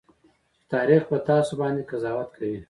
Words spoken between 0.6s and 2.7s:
تاريخ به تاسو باندې قضاوت کوي.